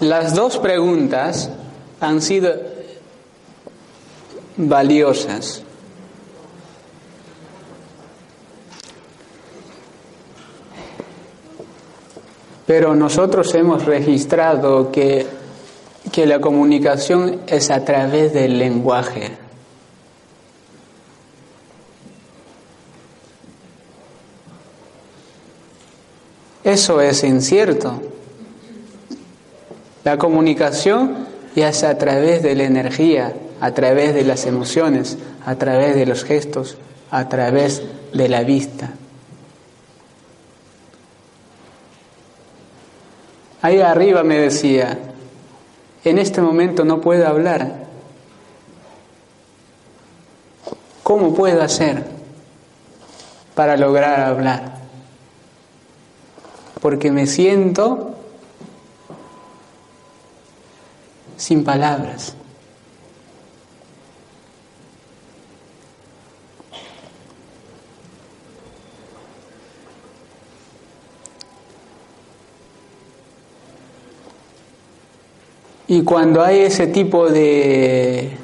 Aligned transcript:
Las 0.00 0.34
dos 0.34 0.58
preguntas 0.58 1.50
han 2.00 2.22
sido 2.22 2.54
valiosas. 4.56 5.62
Pero 12.64 12.94
nosotros 12.94 13.52
hemos 13.54 13.86
registrado 13.86 14.92
que, 14.92 15.26
que 16.12 16.26
la 16.26 16.40
comunicación 16.40 17.40
es 17.46 17.70
a 17.70 17.84
través 17.84 18.32
del 18.32 18.58
lenguaje. 18.58 19.32
Eso 26.62 27.00
es 27.00 27.24
incierto. 27.24 28.17
La 30.08 30.16
comunicación 30.16 31.26
ya 31.54 31.68
es 31.68 31.84
a 31.84 31.98
través 31.98 32.42
de 32.42 32.54
la 32.54 32.62
energía, 32.62 33.34
a 33.60 33.72
través 33.72 34.14
de 34.14 34.24
las 34.24 34.46
emociones, 34.46 35.18
a 35.44 35.56
través 35.56 35.96
de 35.96 36.06
los 36.06 36.24
gestos, 36.24 36.78
a 37.10 37.28
través 37.28 37.82
de 38.14 38.28
la 38.30 38.42
vista. 38.42 38.94
Ahí 43.60 43.82
arriba 43.82 44.22
me 44.22 44.38
decía, 44.38 44.98
en 46.04 46.16
este 46.16 46.40
momento 46.40 46.86
no 46.86 47.02
puedo 47.02 47.28
hablar. 47.28 47.70
¿Cómo 51.02 51.34
puedo 51.34 51.60
hacer 51.60 52.02
para 53.54 53.76
lograr 53.76 54.20
hablar? 54.20 54.78
Porque 56.80 57.10
me 57.10 57.26
siento 57.26 58.14
sin 61.38 61.64
palabras. 61.64 62.34
Y 75.90 76.02
cuando 76.02 76.42
hay 76.42 76.58
ese 76.60 76.86
tipo 76.86 77.30
de, 77.30 78.36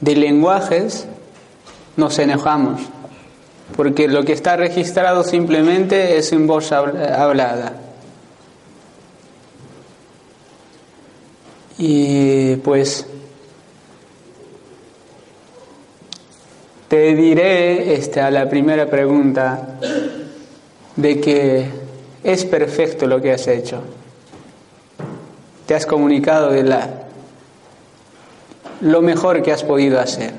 de 0.00 0.16
lenguajes, 0.16 1.06
nos 1.96 2.18
enojamos, 2.18 2.80
porque 3.76 4.08
lo 4.08 4.24
que 4.24 4.32
está 4.32 4.56
registrado 4.56 5.22
simplemente 5.22 6.16
es 6.16 6.32
en 6.32 6.48
voz 6.48 6.72
hablada. 6.72 7.89
Y 11.82 12.56
pues 12.56 13.06
te 16.88 17.14
diré 17.14 17.94
este, 17.94 18.20
a 18.20 18.30
la 18.30 18.50
primera 18.50 18.84
pregunta 18.90 19.78
de 20.96 21.20
que 21.22 21.70
es 22.22 22.44
perfecto 22.44 23.06
lo 23.06 23.22
que 23.22 23.32
has 23.32 23.48
hecho. 23.48 23.80
Te 25.64 25.74
has 25.74 25.86
comunicado 25.86 26.50
de 26.50 26.64
la, 26.64 27.04
lo 28.82 29.00
mejor 29.00 29.42
que 29.42 29.50
has 29.50 29.64
podido 29.64 30.00
hacer. 30.00 30.34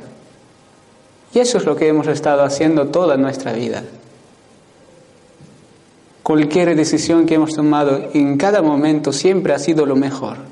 Y 1.33 1.39
eso 1.39 1.57
es 1.57 1.65
lo 1.65 1.75
que 1.75 1.87
hemos 1.87 2.05
estado 2.05 2.43
haciendo 2.43 2.89
toda 2.89 3.17
nuestra 3.17 3.53
vida. 3.53 3.81
Cualquier 6.21 6.75
decisión 6.75 7.25
que 7.25 7.33
hemos 7.33 7.55
tomado 7.55 8.11
en 8.13 8.37
cada 8.37 8.61
momento 8.61 9.11
siempre 9.11 9.55
ha 9.55 9.59
sido 9.59 9.87
lo 9.87 9.95
mejor 9.95 10.51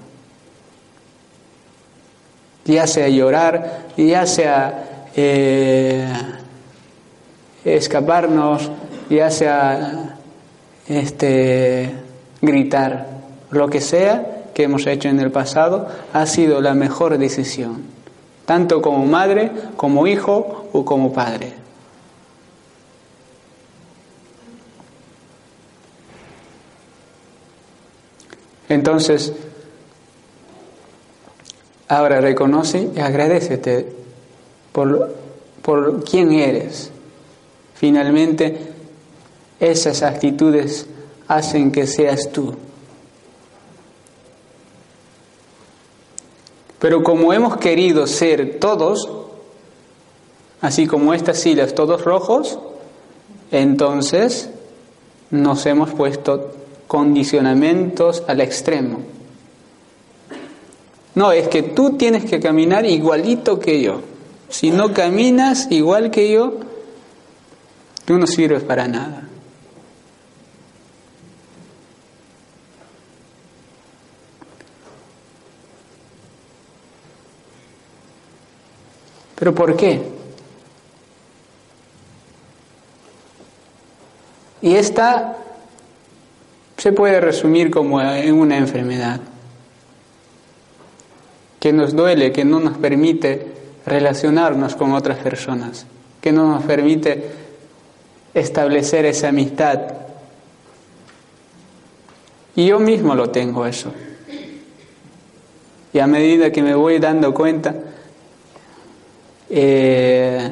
ya 2.70 2.86
sea 2.86 3.10
llorar, 3.10 3.88
ya 3.98 4.26
sea 4.26 5.08
eh, 5.16 6.08
escaparnos, 7.66 8.72
ya 9.10 9.32
sea 9.32 10.16
este, 10.88 11.94
gritar, 12.42 13.08
lo 13.50 13.70
que 13.70 13.82
sea 13.82 14.44
que 14.54 14.64
hemos 14.64 14.86
hecho 14.86 15.10
en 15.10 15.20
el 15.20 15.32
pasado, 15.32 15.88
ha 16.14 16.26
sido 16.26 16.62
la 16.62 16.76
mejor 16.76 17.18
decisión, 17.18 17.84
tanto 18.46 18.82
como 18.82 19.06
madre, 19.06 19.52
como 19.76 20.06
hijo 20.06 20.70
o 20.72 20.86
como 20.86 21.12
padre. 21.12 21.54
Entonces, 28.68 29.34
Ahora 31.90 32.22
reconoce 32.22 32.92
y 32.96 33.00
agradecete 33.00 33.92
por, 34.72 35.16
por 35.64 36.04
quién 36.04 36.32
eres. 36.32 36.92
Finalmente, 37.74 38.58
esas 39.60 40.04
actitudes 40.04 40.86
hacen 41.28 41.72
que 41.72 41.88
seas 41.88 42.32
tú. 42.32 42.54
Pero 46.78 47.04
como 47.04 47.34
hemos 47.34 47.58
querido 47.58 48.06
ser 48.06 48.60
todos, 48.60 49.10
así 50.62 50.86
como 50.86 51.16
estas 51.16 51.40
sillas 51.40 51.74
todos 51.74 52.06
rojos, 52.06 52.60
entonces 53.52 54.52
nos 55.32 55.66
hemos 55.66 55.90
puesto 55.90 56.52
condicionamientos 56.88 58.24
al 58.28 58.42
extremo. 58.42 59.00
No, 61.16 61.32
es 61.32 61.48
que 61.48 61.64
tú 61.64 61.98
tienes 61.98 62.26
que 62.26 62.40
caminar 62.40 62.86
igualito 62.86 63.60
que 63.60 63.82
yo. 63.82 64.02
Si 64.50 64.72
no 64.72 64.94
caminas 64.94 65.68
igual 65.70 66.12
que 66.12 66.32
yo, 66.32 66.60
tú 68.06 68.18
no 68.18 68.28
sirves 68.28 68.64
para 68.64 68.88
nada. 68.88 69.24
¿Pero 79.36 79.56
por 79.56 79.78
qué? 79.78 80.02
Y 84.62 84.76
esta 84.76 85.38
se 86.78 86.92
puede 86.92 87.22
resumir 87.22 87.72
como 87.72 88.02
en 88.02 88.36
una 88.36 88.58
enfermedad 88.58 89.22
que 91.60 91.74
nos 91.74 91.96
duele, 91.96 92.32
que 92.32 92.46
no 92.46 92.60
nos 92.60 92.78
permite 92.78 93.48
relacionarnos 93.86 94.76
con 94.76 94.94
otras 94.94 95.20
personas, 95.20 95.86
que 96.22 96.32
no 96.32 96.48
nos 96.48 96.64
permite 96.64 97.32
establecer 98.34 99.06
esa 99.06 99.30
amistad. 99.30 99.80
Y 102.56 102.68
yo 102.68 102.80
mismo 102.80 103.16
lo 103.16 103.30
tengo 103.30 103.66
eso. 103.66 103.92
Y 105.92 106.00
a 106.00 106.08
medida 106.08 106.52
que 106.52 106.62
me 106.62 106.76
voy 106.76 107.00
dando 107.00 107.34
cuenta, 107.34 107.76
eh, 109.50 110.52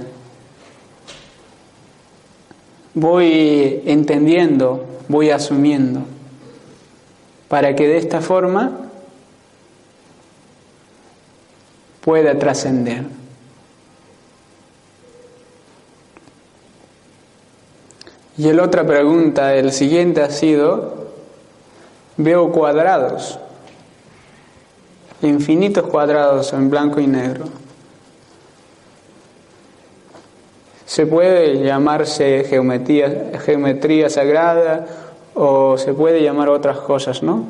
voy 2.95 3.83
entendiendo, 3.86 4.86
voy 5.07 5.30
asumiendo, 5.30 6.01
para 7.48 7.75
que 7.75 7.88
de 7.88 7.98
esta 7.98 8.21
forma 8.21 8.89
pueda 12.07 12.39
trascender. 12.39 13.04
Y 18.38 18.54
la 18.54 18.63
otra 18.63 18.88
pregunta, 18.88 19.54
el 19.56 19.74
siguiente 19.74 20.21
ha 20.21 20.30
sido, 20.30 21.09
veo 22.15 22.50
cuadrados, 22.54 23.38
infinitos 25.21 25.86
cuadrados 25.88 26.54
en 26.54 26.69
blanco 26.69 27.01
y 27.01 27.07
negro. 27.07 27.50
Se 30.86 31.07
puede 31.07 31.62
llamarse 31.62 32.45
geometría, 32.45 33.38
geometría 33.44 34.09
sagrada 34.09 34.88
o 35.33 35.77
se 35.77 35.94
puede 35.94 36.24
llamar 36.24 36.48
otras 36.48 36.77
cosas, 36.77 37.21
¿no? 37.21 37.44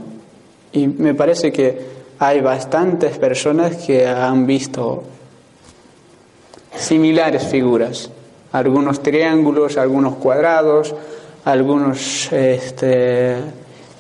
Y 0.72 0.88
me 0.88 1.14
parece 1.14 1.52
que 1.52 1.97
hay 2.20 2.42
bastantes 2.42 3.18
personas 3.18 3.76
que 3.78 4.08
han 4.08 4.46
visto 4.46 5.04
similares 6.76 7.48
figuras 7.48 8.12
algunos 8.52 9.02
triángulos, 9.02 9.78
algunos 9.78 10.16
cuadrados, 10.16 10.96
algunos 11.46 12.32
este, 12.32 13.38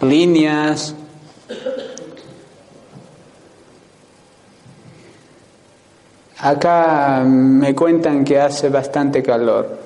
líneas. 0.01 0.95
Acá 6.39 7.23
me 7.25 7.73
cuentan 7.73 8.23
que 8.23 8.39
hace 8.39 8.69
bastante 8.69 9.23
calor. 9.23 9.76